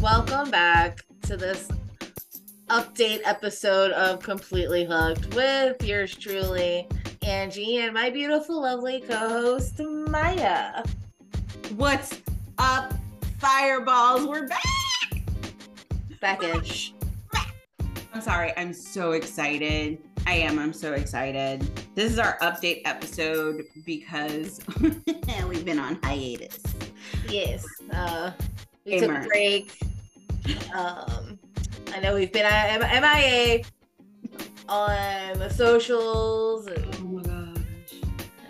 [0.00, 1.68] welcome back to this
[2.68, 6.88] update episode of Completely Hooked with yours truly,
[7.20, 10.82] Angie, and my beautiful, lovely co host, Maya.
[11.76, 12.18] What's
[12.56, 12.94] up,
[13.38, 14.26] fireballs?
[14.26, 15.22] We're back!
[16.22, 16.92] Backage.
[18.14, 19.98] I'm sorry, I'm so excited.
[20.26, 21.60] I am, I'm so excited.
[21.94, 24.60] This is our update episode because
[25.46, 26.58] we've been on hiatus.
[27.28, 27.66] Yes.
[27.92, 28.30] Uh,
[28.86, 29.78] we Hey, took a break.
[30.74, 31.38] Um,
[31.94, 33.62] I know we've been at MIA
[34.68, 38.00] on the socials and, Oh my gosh.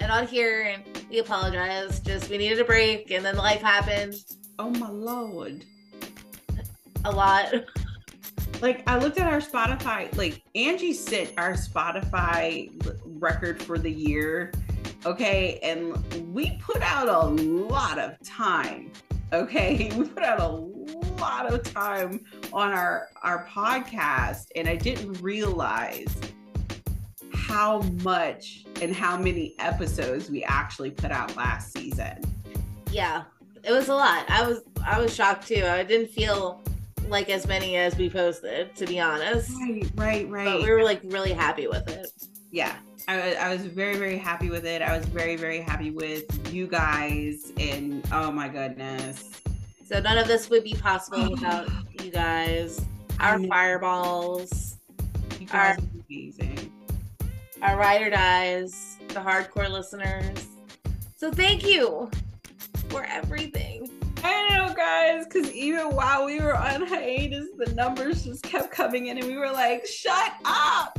[0.00, 2.00] and on here, and we apologize.
[2.00, 4.14] Just we needed a break, and then life happened
[4.58, 5.64] Oh my lord.
[7.04, 7.52] a lot.
[8.60, 12.70] Like I looked at our Spotify, like Angie set our Spotify
[13.06, 14.52] record for the year.
[15.06, 15.96] Okay, and
[16.34, 18.92] we put out a lot of time.
[19.32, 20.46] Okay, we put out a
[21.20, 26.14] lot of time on our our podcast, and I didn't realize
[27.32, 32.22] how much and how many episodes we actually put out last season.
[32.90, 33.24] Yeah,
[33.62, 34.24] it was a lot.
[34.28, 35.64] I was I was shocked too.
[35.66, 36.62] I didn't feel
[37.08, 39.50] like as many as we posted, to be honest.
[39.60, 40.44] Right, right, right.
[40.44, 42.08] But we were like really happy with it.
[42.52, 42.76] yeah
[43.08, 46.66] I, I was very very happy with it i was very very happy with you
[46.66, 49.40] guys and oh my goodness
[49.90, 51.68] So none of this would be possible without
[52.00, 52.80] you guys,
[53.18, 54.76] our fireballs,
[55.40, 56.72] you guys are amazing
[57.60, 60.46] our ride or dies, the hardcore listeners.
[61.16, 62.08] So thank you
[62.88, 63.90] for everything.
[64.22, 69.06] i know guys because even while we were on hiatus the numbers just kept coming
[69.06, 70.98] in and we were like shut up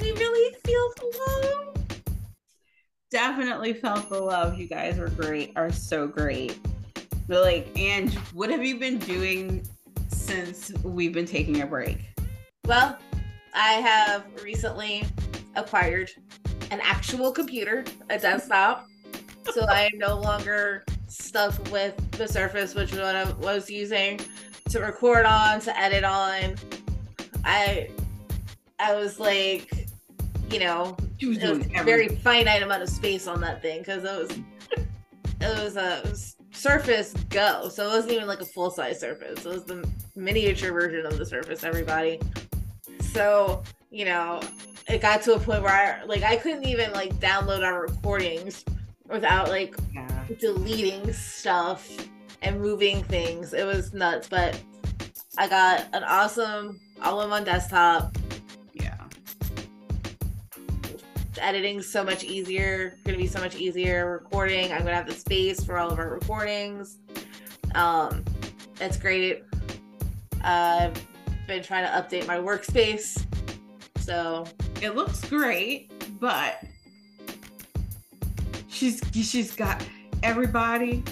[0.00, 1.76] We really feel the love.
[3.10, 6.58] definitely felt the love you guys were great are so great
[7.28, 9.66] but like and what have you been doing
[10.08, 11.98] since we've been taking a break
[12.66, 12.98] Well,
[13.54, 15.04] I have recently
[15.56, 16.10] acquired
[16.70, 18.86] an actual computer, a desktop.
[19.52, 24.20] so I am no longer stuck with the Surface, which was what I was using
[24.70, 26.56] to record on, to edit on.
[27.44, 27.90] I
[28.78, 29.88] I was like,
[30.50, 34.04] you know, was it was a very finite amount of space on that thing because
[34.04, 34.30] it was
[35.40, 36.16] it was uh, a
[36.62, 39.44] Surface Go, so it wasn't even like a full size Surface.
[39.44, 39.84] It was the
[40.14, 41.64] miniature version of the Surface.
[41.64, 42.20] Everybody,
[43.00, 44.40] so you know,
[44.88, 48.64] it got to a point where I like I couldn't even like download our recordings
[49.08, 50.08] without like yeah
[50.38, 51.90] deleting stuff
[52.42, 53.54] and moving things.
[53.54, 54.60] It was nuts, but
[55.36, 58.16] I got an awesome all-in-one desktop.
[61.42, 64.72] Editing so much easier gonna be so much easier recording.
[64.72, 66.98] I'm gonna have the space for all of our recordings.
[67.74, 68.24] Um
[68.80, 69.44] it's great.
[70.42, 70.94] I've
[71.46, 73.24] been trying to update my workspace
[74.02, 74.44] so.
[74.80, 76.64] It looks great, but
[78.68, 79.84] she's she's got
[80.24, 81.04] everybody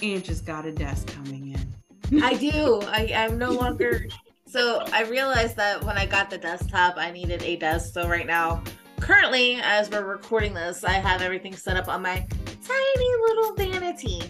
[0.00, 2.22] and just got a desk coming in.
[2.22, 2.80] i do.
[2.86, 4.06] I i'm no longer
[4.46, 8.26] so i realized that when i got the desktop i needed a desk so right
[8.26, 8.62] now
[9.00, 12.26] currently as we're recording this i have everything set up on my
[12.66, 14.22] tiny little vanity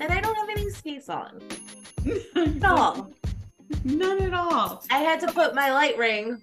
[0.00, 1.40] and i don't have any space on
[2.36, 3.10] at all
[3.84, 4.82] None at all.
[4.90, 6.40] I had to put my light ring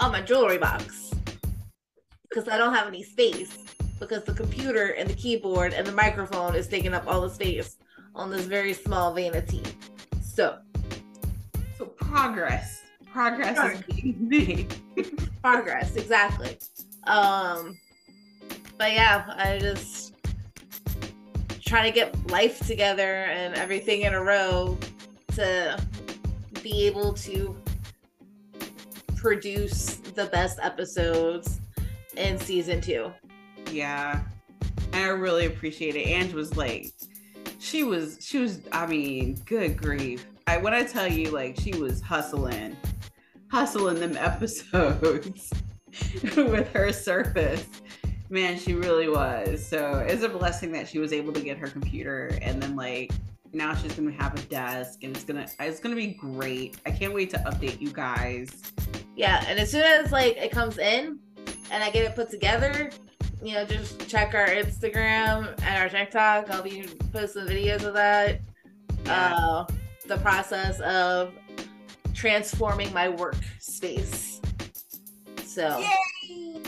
[0.00, 1.12] on my jewelry box
[2.28, 3.58] because I don't have any space
[3.98, 7.76] because the computer and the keyboard and the microphone is taking up all the space
[8.14, 9.62] on this very small vanity.
[10.22, 10.58] So,
[11.78, 12.82] So progress.
[13.16, 14.74] Progress is being made.
[15.42, 16.58] progress, exactly.
[17.04, 17.78] Um
[18.76, 20.14] but yeah, I just
[21.64, 24.76] trying to get life together and everything in a row
[25.34, 25.82] to
[26.62, 27.56] be able to
[29.16, 31.62] produce the best episodes
[32.18, 33.10] in season two.
[33.72, 34.20] Yeah.
[34.92, 36.06] And I really appreciate it.
[36.06, 36.92] Ange was like,
[37.60, 40.26] she was, she was, I mean, good grief.
[40.46, 42.76] I when I tell you, like, she was hustling,
[43.50, 45.52] hustling them episodes
[46.36, 47.66] with her surface.
[48.28, 49.64] Man, she really was.
[49.64, 53.12] So it's a blessing that she was able to get her computer and then like
[53.52, 56.76] now she's gonna have a desk and it's gonna it's gonna be great.
[56.84, 58.62] I can't wait to update you guys.
[59.14, 61.18] Yeah, and as soon as like it comes in
[61.70, 62.90] and I get it put together,
[63.42, 66.50] you know, just check our Instagram and our TikTok.
[66.50, 68.40] I'll be posting videos of that.
[69.04, 69.34] Yeah.
[69.34, 69.66] Uh,
[70.06, 71.32] the process of
[72.16, 74.40] transforming my workspace.
[75.44, 75.78] So
[76.28, 76.62] Yay!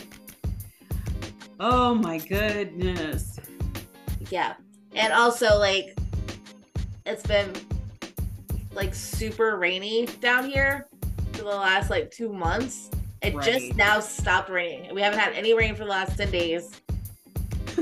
[1.59, 3.41] Oh my goodness.
[4.31, 4.55] yeah,
[4.95, 5.97] and also like
[7.07, 7.51] it's been
[8.73, 10.87] like super rainy down here
[11.33, 12.91] for the last like two months.
[13.23, 13.45] It Right.
[13.45, 14.95] just now stopped raining.
[14.95, 16.71] We haven't had any rain for the last 10 days.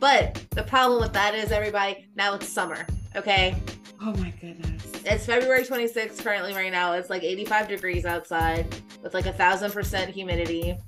[0.00, 2.84] But the problem with that is, everybody, now it's summer.
[3.14, 3.54] Okay.
[4.00, 4.71] oh my goodness.
[5.04, 6.92] It's February 26th currently right now.
[6.92, 8.72] It's like 85 degrees outside
[9.02, 10.78] with like a thousand percent humidity.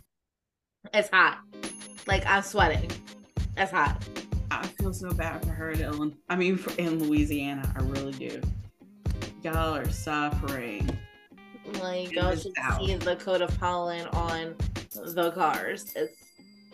[0.93, 1.41] It's hot.
[2.07, 2.91] Like I'm sweating.
[3.57, 4.07] It's hot.
[4.51, 6.15] I feel so bad for her in Illinois.
[6.29, 8.41] I mean, for, in Louisiana, I really do.
[9.43, 10.97] Y'all are suffering.
[11.81, 14.55] Like y'all should see the coat of pollen on
[14.93, 15.93] the cars.
[15.97, 16.15] It's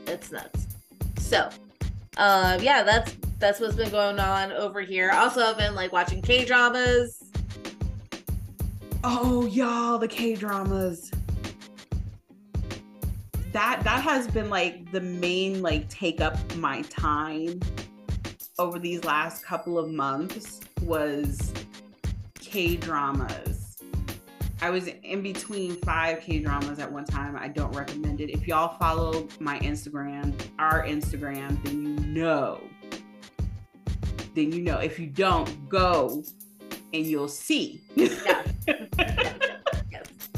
[0.06, 0.66] it's nuts.
[1.18, 1.48] So,
[2.18, 5.10] uh, yeah, that's that's what's been going on over here.
[5.10, 7.19] Also, I've been like watching K dramas.
[9.02, 11.10] Oh, y'all, the K dramas.
[13.52, 17.60] That that has been like the main like take up my time
[18.58, 21.50] over these last couple of months was
[22.34, 23.78] K dramas.
[24.60, 27.36] I was in between five K dramas at one time.
[27.36, 28.28] I don't recommend it.
[28.28, 32.60] If y'all follow my Instagram, our Instagram, then you know.
[34.34, 34.76] Then you know.
[34.76, 36.22] If you don't, go
[36.92, 37.80] and you'll see.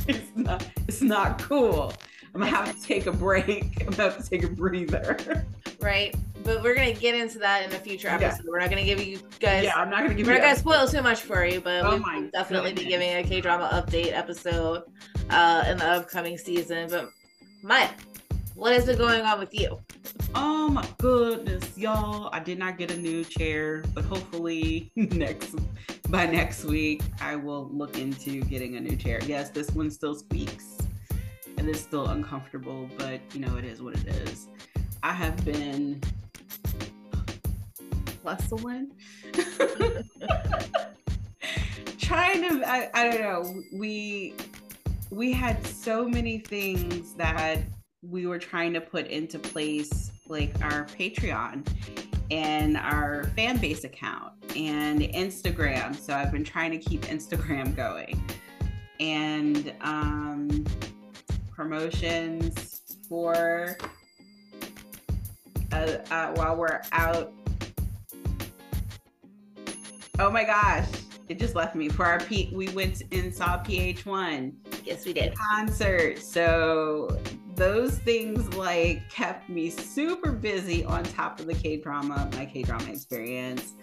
[0.09, 1.93] It's not it's not cool.
[2.35, 3.81] I'm gonna have to take a break.
[3.83, 5.45] I'm gonna have to take a breather.
[5.81, 6.15] Right.
[6.45, 8.15] But we're gonna get into that in a future Yeah.
[8.17, 8.47] episode.
[8.49, 10.27] We're not gonna give you guys yeah, I'm not gonna give you.
[10.27, 13.11] We're you not gonna spoil too much for you, but Oh we'll definitely be giving
[13.11, 14.83] a K drama update episode
[15.31, 16.89] uh in the upcoming season.
[16.91, 17.09] But
[17.63, 17.89] Maya,
[18.55, 19.79] what has been going on with you?
[20.35, 22.29] Oh my goodness, y'all.
[22.33, 25.55] I did not get a new chair, but hopefully next
[26.13, 29.19] by next week I will look into getting a new chair.
[29.27, 30.77] Yes, this one still squeaks.
[31.57, 34.49] And It is still uncomfortable, but you know, it is what it is.
[35.03, 36.03] I have been
[38.23, 38.91] hustling.
[41.99, 43.63] Trying to I, I don't know.
[43.73, 44.35] We
[45.11, 47.61] we had so many things that
[48.03, 51.67] we were trying to put into place like our Patreon
[52.31, 55.97] and our fan base account and Instagram.
[55.97, 58.23] So I've been trying to keep Instagram going
[59.01, 60.65] and um,
[61.51, 63.77] promotions for
[65.73, 65.77] uh,
[66.11, 67.33] uh, while we're out.
[70.19, 70.87] Oh my gosh,
[71.29, 72.51] it just left me for our P.
[72.53, 74.53] We went and saw PH1
[74.85, 75.35] Yes, we did.
[75.35, 76.19] concert.
[76.19, 77.19] So
[77.63, 82.65] those things like kept me super busy on top of the K drama, my K
[82.65, 83.75] drama experience.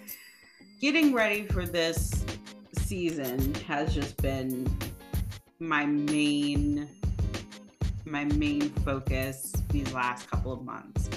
[0.82, 2.22] Getting ready for this
[2.74, 4.70] season has just been
[5.60, 6.90] my main
[8.04, 11.08] my main focus these last couple of months.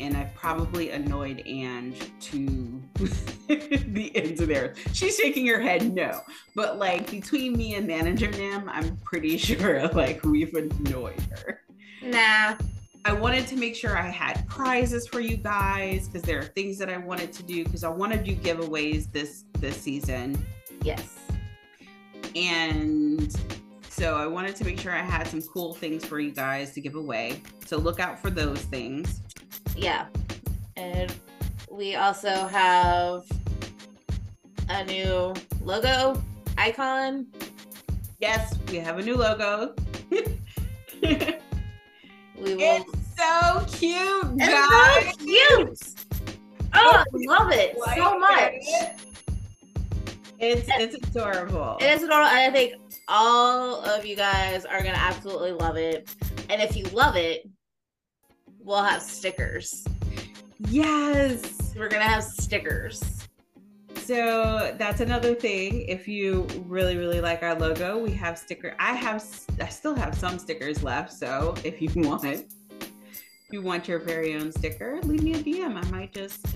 [0.00, 2.82] And I've probably annoyed Ange to
[3.46, 4.74] the ends of there.
[4.94, 6.22] She's shaking her head no.
[6.54, 11.60] But like between me and manager Nim, I'm pretty sure like we've annoyed her.
[12.06, 12.56] Nah.
[13.04, 16.76] I wanted to make sure I had prizes for you guys because there are things
[16.78, 20.44] that I wanted to do because I want to do giveaways this this season.
[20.82, 21.18] Yes.
[22.34, 23.34] And
[23.88, 26.80] so I wanted to make sure I had some cool things for you guys to
[26.80, 27.42] give away.
[27.64, 29.20] So look out for those things.
[29.76, 30.06] Yeah.
[30.76, 31.14] And
[31.70, 33.24] we also have
[34.68, 35.32] a new
[35.62, 36.22] logo
[36.58, 37.26] icon.
[38.20, 39.74] Yes, we have a new logo.
[42.46, 42.84] it's We will
[43.16, 46.38] so cute, It's so cute.
[46.74, 48.52] Oh, I love it Like so much.
[48.52, 48.92] it.
[50.38, 51.78] It's it's adorable.
[51.80, 52.74] It is adorable, and I think
[53.08, 56.14] all of you guys are gonna absolutely love it.
[56.50, 57.48] And if you love it,
[58.60, 59.84] we'll have stickers.
[60.68, 61.74] Yes.
[61.76, 63.15] We're gonna have stickers.
[64.06, 65.82] So that's another thing.
[65.88, 68.76] If you really, really like our logo, we have sticker.
[68.78, 69.24] I have,
[69.60, 71.12] I still have some stickers left.
[71.12, 72.46] So if you want, if
[73.50, 75.84] you want your very own sticker, leave me a DM.
[75.84, 76.46] I might just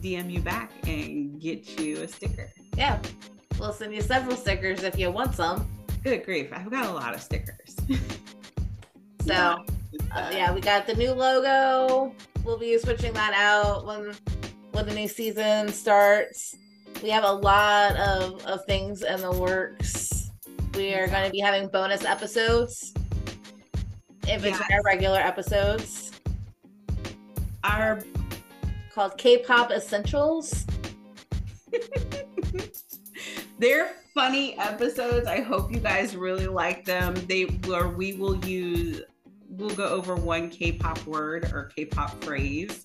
[0.00, 2.48] DM you back and get you a sticker.
[2.76, 3.00] Yeah,
[3.58, 5.68] we'll send you several stickers if you want some.
[6.04, 7.76] Good grief, I've got a lot of stickers.
[9.26, 9.34] So
[10.12, 12.14] uh, yeah, we got the new logo.
[12.42, 14.14] We'll be switching that out when
[14.72, 16.56] when the new season starts.
[17.02, 20.30] We have a lot of, of things in the works.
[20.74, 22.92] We are going to be having bonus episodes
[24.28, 24.70] in between Yes.
[24.72, 26.12] our regular episodes
[27.64, 28.02] Our
[28.94, 30.66] called K-pop Essentials.
[33.58, 35.26] They're funny episodes.
[35.26, 37.14] I hope you guys really like them.
[37.26, 39.02] They where we will use
[39.48, 42.82] we'll go over one K-pop word or K-pop phrase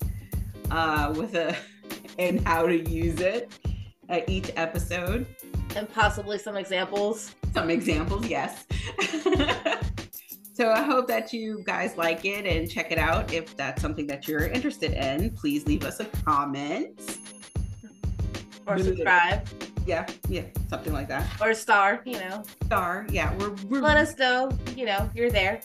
[0.70, 1.56] uh, with a
[2.18, 3.50] and how to use it.
[4.08, 5.26] uh, each episode.
[5.74, 7.34] And possibly some examples.
[7.54, 8.66] Some examples, yes.
[10.54, 13.32] so I hope that you guys like it and check it out.
[13.32, 17.18] If that's something that you're interested in, please leave us a comment.
[18.66, 19.46] Or subscribe.
[19.86, 21.28] Yeah, yeah, something like that.
[21.40, 22.42] Or star, you know.
[22.64, 23.36] Star, yeah.
[23.38, 25.60] We're, we're let us know, you know, you're there.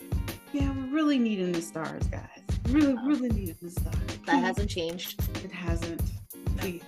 [0.54, 2.28] Yeah, we're really needing the stars, guys.
[2.70, 3.96] Really, really needing the stars.
[4.28, 5.20] That hasn't changed.
[5.44, 6.02] It hasn't.
[6.58, 6.84] Please.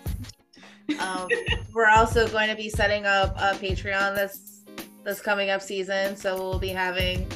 [0.99, 1.27] Um,
[1.73, 4.63] we're also going to be setting up a Patreon this
[5.03, 7.27] this coming up season, so we'll be having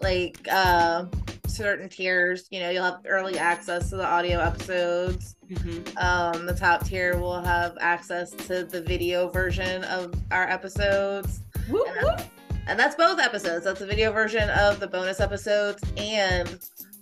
[0.00, 1.06] like uh,
[1.48, 2.46] certain tiers.
[2.50, 5.36] You know, you'll have early access to the audio episodes.
[5.50, 5.96] Mm-hmm.
[5.98, 11.40] Um, the top tier will have access to the video version of our episodes.
[11.68, 12.24] Whoop, and, that's,
[12.68, 13.64] and that's both episodes.
[13.64, 16.58] That's the video version of the bonus episodes and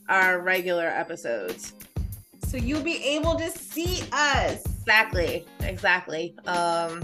[0.08, 1.72] our regular episodes.
[2.46, 4.62] So you'll be able to see us.
[4.86, 5.44] Exactly.
[5.60, 6.34] Exactly.
[6.46, 7.02] Um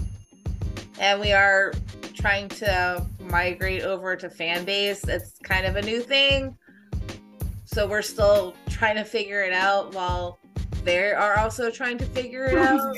[0.98, 1.72] and we are
[2.14, 5.08] trying to migrate over to fan base.
[5.08, 6.56] It's kind of a new thing.
[7.64, 10.38] So we're still trying to figure it out while
[10.84, 12.96] they are also trying to figure it out.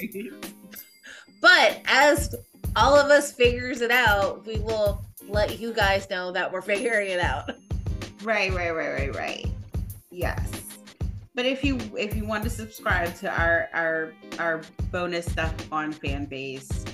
[1.40, 2.34] but as
[2.74, 7.10] all of us figures it out, we will let you guys know that we're figuring
[7.10, 7.50] it out.
[8.22, 9.46] Right, right, right, right, right.
[10.10, 10.62] Yes.
[11.34, 15.92] But if you if you want to subscribe to our our our bonus stuff on
[15.92, 16.86] Fanbase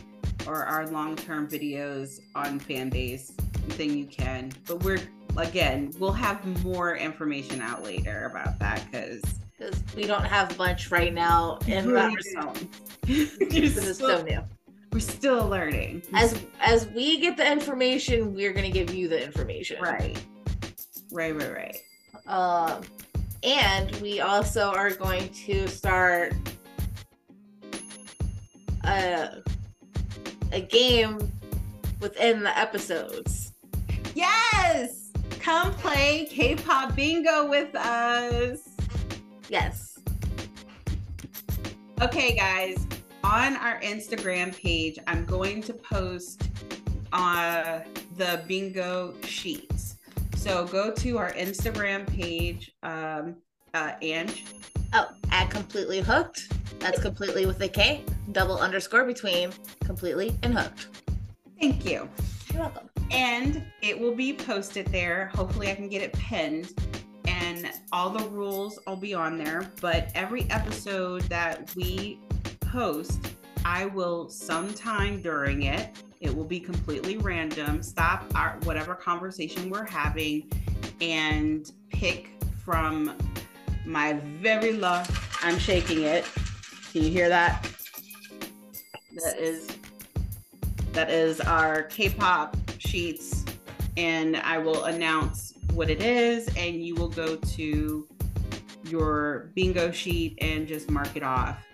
[0.47, 3.33] or our long-term videos on Fanbase,
[3.77, 4.53] then you can.
[4.67, 5.01] But we're
[5.37, 9.23] again, we'll have more information out later about that because
[9.59, 12.15] because we don't have much right now in really
[13.03, 14.41] this is so new.
[14.93, 16.03] We're still learning.
[16.15, 19.83] As as we get the information, we're gonna give you the information.
[19.83, 20.17] Right.
[21.11, 21.77] Right, right, right.
[22.29, 22.83] Um
[23.43, 26.35] and we also are going to start
[28.85, 29.43] a,
[30.53, 31.19] a game
[32.01, 33.53] within the episodes.
[34.15, 35.11] Yes!
[35.41, 38.61] Come play K pop bingo with us.
[39.49, 39.99] Yes.
[42.01, 42.87] Okay, guys,
[43.25, 46.49] on our Instagram page, I'm going to post
[47.13, 47.81] uh,
[48.17, 49.78] the bingo sheets.
[50.39, 53.35] So go to our Instagram page, um,
[53.75, 54.45] uh, Ange.
[54.95, 56.53] Oh, at completely hooked.
[56.79, 59.51] That's completely with a K, double underscore between
[59.85, 60.87] completely and hooked.
[61.61, 62.09] Thank you.
[62.53, 62.89] You're welcome.
[63.11, 65.27] And it will be posted there.
[65.35, 66.73] Hopefully, I can get it pinned
[67.27, 69.73] and all the rules will be on there.
[69.81, 72.21] But every episode that we
[72.61, 73.35] post,
[73.65, 77.83] I will sometime during it it will be completely random.
[77.83, 80.51] Stop our whatever conversation we're having
[81.01, 82.31] and pick
[82.65, 83.17] from
[83.87, 85.03] my very low.
[85.43, 86.25] I'm shaking it.
[86.93, 87.67] Can you hear that?
[89.15, 89.69] That is
[90.93, 93.45] that is our K-pop sheets
[93.97, 98.09] and I will announce what it is and you will go to
[98.85, 101.68] your bingo sheet and just mark it off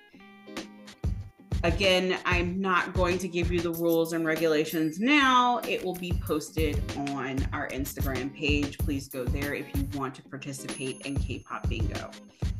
[1.64, 5.62] Again, I'm not going to give you the rules and regulations now.
[5.66, 8.76] It will be posted on our Instagram page.
[8.76, 12.10] Please go there if you want to participate in K pop bingo.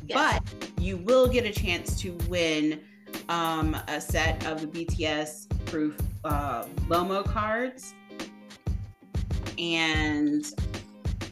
[0.07, 0.41] Yes.
[0.49, 2.81] But you will get a chance to win
[3.29, 7.93] um, a set of the BTS proof uh, Lomo cards
[9.59, 10.47] and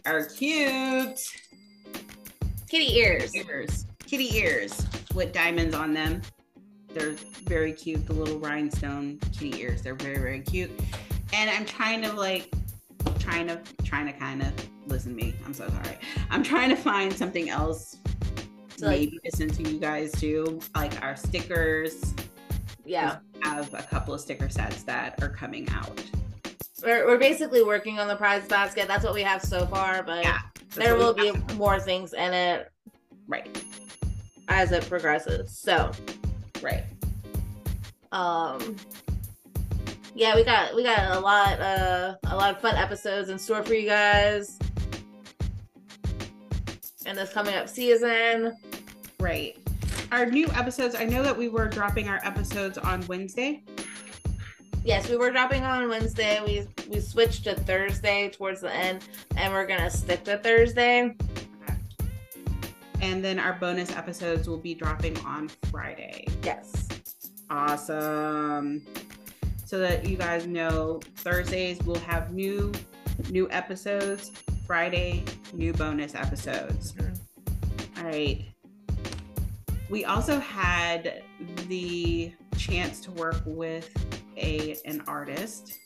[0.04, 1.18] our cute
[2.68, 3.34] kitty ears.
[3.34, 3.86] ears.
[4.06, 6.20] Kitty ears with diamonds on them.
[6.94, 8.06] They're very cute.
[8.06, 9.82] The little rhinestone kitty ears.
[9.82, 10.70] They're very, very cute.
[11.32, 12.52] And I'm trying to like,
[13.18, 14.52] trying to, trying to kind of
[14.86, 15.34] listen to me.
[15.44, 15.98] I'm so sorry.
[16.30, 17.98] I'm trying to find something else
[18.76, 22.14] so maybe like, to send to you guys too, like our stickers.
[22.84, 23.18] Yeah.
[23.42, 26.02] have a couple of sticker sets that are coming out.
[26.82, 28.88] We're, we're basically working on the prize basket.
[28.88, 30.40] That's what we have so far, but yeah,
[30.74, 32.70] there will be more things in it.
[33.28, 33.64] Right.
[34.48, 35.56] As it progresses.
[35.56, 35.92] So
[36.62, 36.84] Right.
[38.12, 38.76] Um
[40.14, 43.62] yeah, we got we got a lot uh a lot of fun episodes in store
[43.62, 44.58] for you guys.
[47.04, 48.56] And this coming up season.
[49.18, 49.56] Right.
[50.12, 53.64] Our new episodes, I know that we were dropping our episodes on Wednesday.
[54.84, 56.40] Yes, we were dropping on Wednesday.
[56.44, 59.04] We we switched to Thursday towards the end,
[59.36, 61.16] and we're gonna stick to Thursday.
[63.02, 66.26] And then our bonus episodes will be dropping on Friday.
[66.42, 66.88] Yes.
[67.50, 68.86] Awesome.
[69.66, 72.72] So that you guys know, Thursdays we'll have new
[73.28, 74.30] new episodes.
[74.66, 76.92] Friday, new bonus episodes.
[76.92, 77.98] Mm-hmm.
[77.98, 78.44] All right.
[79.90, 81.22] We also had
[81.68, 83.90] the chance to work with
[84.36, 85.78] a an artist.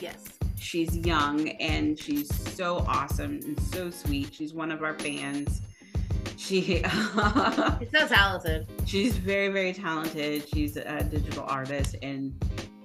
[0.00, 0.24] Yes.
[0.58, 4.34] She's young and she's so awesome and so sweet.
[4.34, 5.60] She's one of our fans.
[6.42, 8.66] She She's so talented.
[8.84, 10.48] she's very very talented.
[10.48, 12.34] She's a digital artist and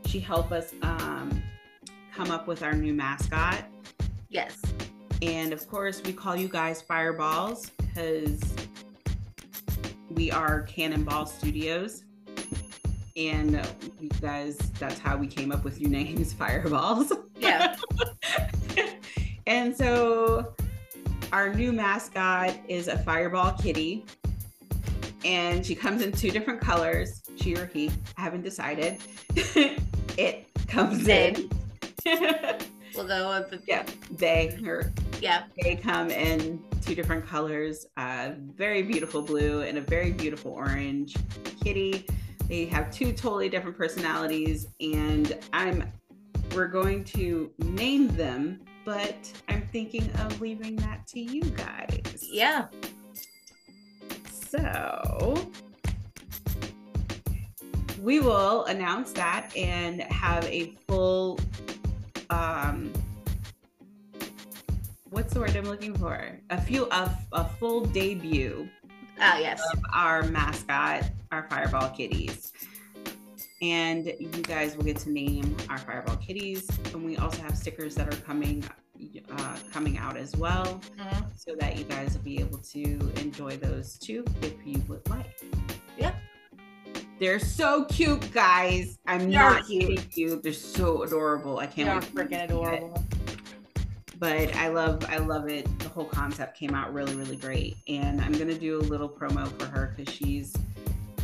[0.06, 1.42] she helped us um,
[2.14, 3.64] come up with our new mascot.
[4.30, 4.62] Yes.
[5.24, 8.40] And of course, we call you guys Fireballs because
[10.12, 12.04] we are Cannonball Studios.
[13.16, 13.60] And
[14.00, 17.12] you guys, that's how we came up with your names, Fireballs.
[17.40, 17.76] Yeah.
[19.48, 20.54] and so
[21.31, 24.05] our new mascot is a Fireball kitty.
[25.25, 27.89] And she comes in two different colors, she or he.
[28.17, 28.98] I haven't decided.
[29.36, 31.50] it comes in.
[32.96, 34.91] We'll the yeah, they, her,
[35.22, 35.43] yeah.
[35.62, 41.15] they come in two different colors a very beautiful blue and a very beautiful orange
[41.62, 42.07] kitty
[42.48, 45.84] they have two totally different personalities and i'm
[46.55, 49.15] we're going to name them but
[49.50, 52.67] i'm thinking of leaving that to you guys Yeah.
[54.32, 55.36] so
[58.01, 61.38] we will announce that and have a full
[62.29, 62.94] um
[65.10, 66.38] what's the word I'm looking for?
[66.51, 68.70] A few of a full debut
[69.20, 69.60] Ah, yes.
[69.74, 72.51] of our mascot, our fireball kitties.
[73.62, 76.70] And you guys will get to name our fireball kitties.
[76.94, 78.63] And we also have stickers that are coming
[79.72, 81.26] coming out as well Mhm.
[81.38, 85.40] so that you guys will be able to enjoy those too if you would like.
[85.98, 86.14] Yeah.
[87.20, 89.00] They're so cute, guys.
[89.08, 90.40] I'm They not kidding you.
[90.42, 91.58] They're so adorable.
[91.58, 92.30] I can't wait.
[92.30, 93.04] to freaking adorable.
[94.20, 95.68] But I love, I love it.
[95.80, 99.48] The whole concept came out really, really great, and I'm gonna do a little promo
[99.60, 100.56] for her because she's,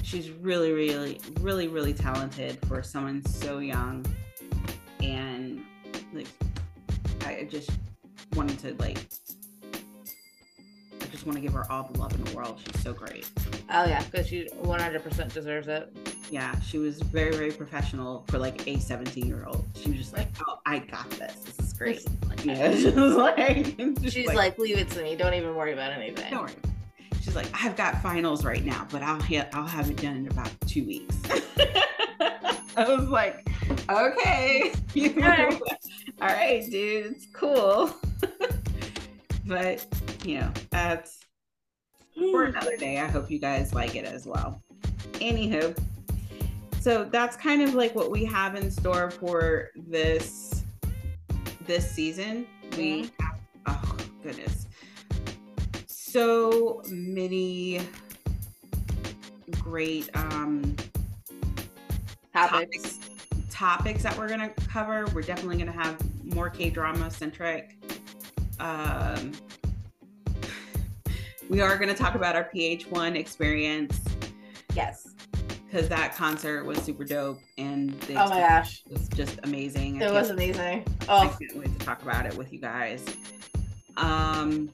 [0.04, 4.06] she's really, really, really, really talented for someone so young,
[5.00, 5.64] and
[6.14, 6.28] like,
[7.26, 7.72] I just
[8.36, 9.00] wanted to like,
[11.02, 12.60] I just want to give her all the love in the world.
[12.66, 13.30] She's so great.
[13.70, 15.92] Oh yeah, because she 100% deserves it.
[16.32, 19.66] Yeah, she was very, very professional for like a 17 year old.
[19.76, 21.36] She was just like, oh, I got this.
[21.36, 22.06] This is great.
[22.44, 23.76] Yeah, she was like,
[24.10, 25.16] She's like, leave it to me.
[25.16, 26.32] Don't even worry about anything.
[26.32, 26.54] don't worry.
[27.22, 30.28] She's like, I've got finals right now, but I'll ha- I'll have it done in
[30.28, 31.16] about two weeks.
[32.76, 33.48] I was like,
[33.90, 35.62] okay, Alright.
[36.22, 37.96] all right, dude, it's cool.
[39.46, 39.86] But
[40.26, 41.20] you know, that's
[42.32, 43.00] for another day.
[43.00, 44.62] I hope you guys like it as well.
[45.14, 45.78] Anywho,
[46.80, 50.64] so that's kind of like what we have in store for this
[51.66, 52.46] this season.
[52.78, 54.68] We have, oh goodness,
[55.88, 57.82] so many
[59.62, 60.76] great um
[62.34, 62.98] Topics.
[62.98, 63.00] topics
[63.52, 65.06] topics that we're gonna cover.
[65.14, 67.78] We're definitely gonna have more K drama centric.
[68.64, 69.34] Um,
[71.50, 74.00] we are gonna talk about our PH1 experience
[74.74, 75.06] Yes.
[75.70, 78.82] because that concert was super dope and the Oh my gosh.
[78.90, 80.00] was just amazing.
[80.02, 80.86] It was amazing.
[81.02, 83.04] I Oh, can't wait to talk about it with you guys.
[83.98, 84.72] Um,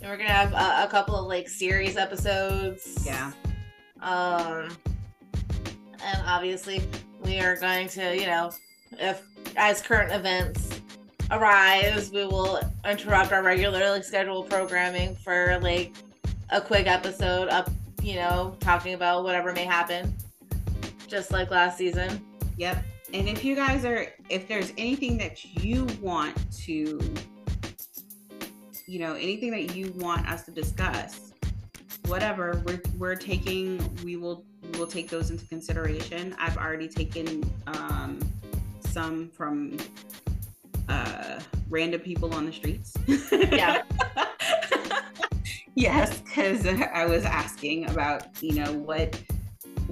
[0.00, 3.02] and we're gonna have a, a couple of like series episodes.
[3.04, 3.32] yeah,
[4.00, 4.68] Um,
[6.04, 6.82] and obviously
[7.24, 8.52] we are going to, you know,
[8.92, 9.22] if
[9.56, 10.80] as current events
[11.30, 15.92] arise, we will interrupt our regularly scheduled programming for like
[16.50, 17.70] a quick episode up,
[18.02, 20.14] you know, talking about whatever may happen,
[21.06, 22.24] just like last season.
[22.56, 22.84] yep.
[23.14, 27.00] And if you guys are, if there's anything that you want to,
[28.86, 31.32] you know, anything that you want us to discuss,
[32.06, 36.36] whatever, we're we're taking, we will we will take those into consideration.
[36.38, 38.20] I've already taken um,
[38.80, 39.78] some from
[40.88, 42.94] uh, random people on the streets.
[43.32, 43.82] Yeah.
[45.74, 49.20] yes, because I was asking about, you know, what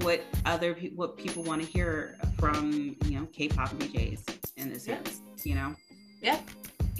[0.01, 4.21] what other pe- what people want to hear from, you know, K-pop DJs
[4.57, 4.97] in this Yeah.
[5.03, 5.75] sense, you know.
[6.21, 6.39] Yeah.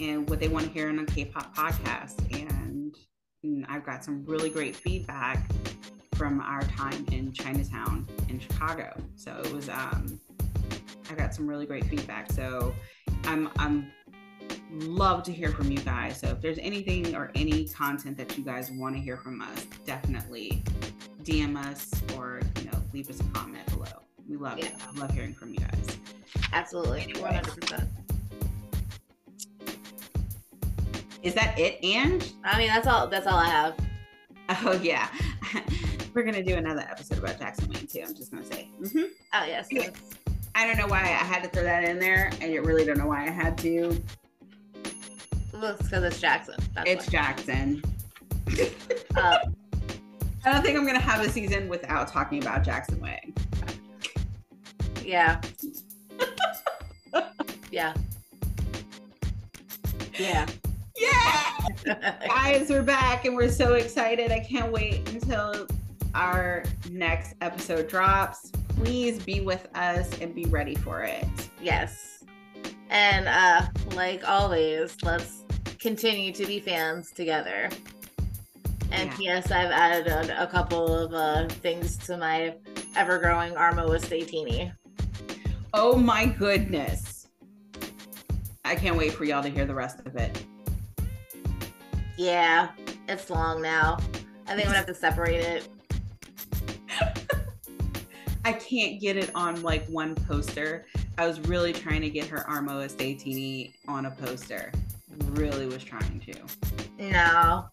[0.00, 2.94] And what they want to hear in a K-pop podcast, and,
[3.42, 5.48] and I've got some really great feedback
[6.14, 8.92] from our time in Chinatown in Chicago.
[9.14, 10.20] So it was um
[11.10, 12.30] I got some really great feedback.
[12.32, 12.74] So
[13.24, 13.90] I'm I'm
[14.70, 16.18] love to hear from you guys.
[16.18, 19.66] So if there's anything or any content that you guys want to hear from us,
[19.84, 20.62] definitely
[21.22, 23.86] DM us or you know leave us a comment below.
[24.28, 24.72] We love it.
[24.86, 25.98] I love hearing from you guys.
[26.52, 27.12] Absolutely.
[27.14, 27.88] 100%.
[31.22, 32.32] Is that it, Ange?
[32.44, 33.76] I mean, that's all, that's all I have.
[34.64, 35.10] Oh yeah.
[36.14, 38.00] We're gonna do another episode about Jackson Wang too.
[38.00, 38.70] I'm just gonna say.
[38.80, 39.04] Mm-hmm.
[39.34, 39.68] Oh yes.
[39.70, 39.92] yes.
[40.58, 42.32] I don't know why I had to throw that in there.
[42.42, 44.02] I really don't know why I had to.
[45.52, 46.56] Well, it's because it's Jackson.
[46.74, 47.12] That's it's why.
[47.12, 47.82] Jackson.
[49.16, 49.54] um,
[50.44, 53.32] I don't think I'm gonna have a season without talking about Jackson Wang.
[55.04, 55.40] Yeah.
[57.70, 57.94] yeah.
[60.18, 60.46] Yeah.
[60.96, 61.54] Yeah.
[62.26, 64.32] Guys, we're back and we're so excited.
[64.32, 65.68] I can't wait until
[66.16, 68.50] our next episode drops.
[68.78, 71.26] Please be with us and be ready for it.
[71.60, 72.24] Yes.
[72.90, 75.44] And uh like always, let's
[75.78, 77.68] continue to be fans together.
[78.90, 79.16] And yeah.
[79.16, 79.50] P.S.
[79.50, 82.54] I've added a, a couple of uh, things to my
[82.96, 84.72] ever growing Armo Estatini.
[85.74, 87.28] Oh my goodness.
[88.64, 90.44] I can't wait for y'all to hear the rest of it.
[92.16, 92.68] Yeah,
[93.08, 93.98] it's long now.
[94.46, 95.68] I think I'm gonna have to separate it.
[98.48, 100.86] I can't get it on like one poster.
[101.18, 104.72] I was really trying to get her Armo Estatini on a poster.
[105.32, 106.34] Really was trying to.
[106.98, 107.66] No.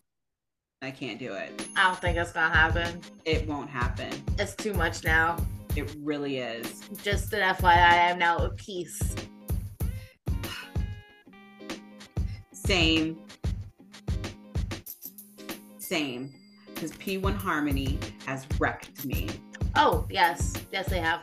[0.81, 1.65] I can't do it.
[1.77, 2.99] I don't think it's gonna happen.
[3.23, 4.11] It won't happen.
[4.37, 5.37] It's too much now.
[5.77, 6.81] It really is.
[7.01, 9.15] Just an FYI, I'm now at peace.
[12.51, 13.21] Same.
[15.77, 16.33] Same.
[16.73, 19.29] Because P1 Harmony has wrecked me.
[19.75, 20.53] Oh, yes.
[20.71, 21.21] Yes, they have.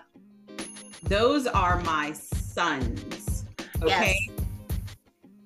[1.04, 3.44] Those are my sons.
[3.82, 4.16] Okay.
[4.28, 4.46] Yes.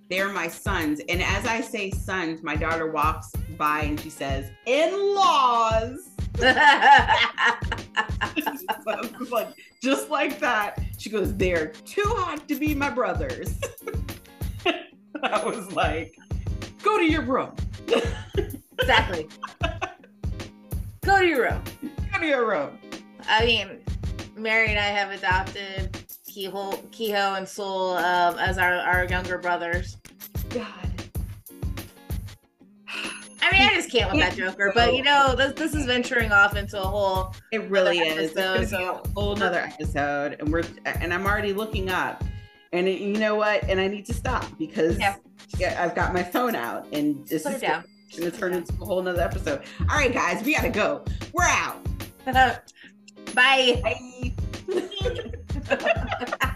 [0.08, 1.00] They're my sons.
[1.08, 6.10] And as I say sons, my daughter walks by and she says, in laws.
[9.30, 9.48] like,
[9.82, 10.80] just like that.
[10.98, 13.58] She goes, They're too hot to be my brothers.
[15.22, 16.14] I was like,
[16.82, 17.54] Go to your room.
[18.78, 19.28] exactly.
[21.02, 21.62] Go to your room.
[22.12, 22.78] Go to your room.
[23.28, 23.80] I mean,
[24.36, 25.92] Mary and I have adopted
[26.28, 29.96] Keeho, Keeho and Soul um, as our, our younger brothers.
[30.50, 30.68] God.
[33.42, 36.32] I mean, I just can't with that Joker, but you know, this this is venturing
[36.32, 37.34] off into a whole.
[37.52, 38.36] It really is.
[38.36, 42.24] Episode, so a whole another episode, and we're and I'm already looking up,
[42.72, 43.62] and it, you know what?
[43.64, 45.16] And I need to stop because yeah.
[45.78, 47.62] I've got my phone out, and this Put is
[48.18, 49.62] going to turn into a whole nother episode.
[49.80, 51.04] All right, guys, we gotta go.
[51.32, 51.86] We're out.
[53.36, 53.82] Bye.
[53.84, 54.32] Bye.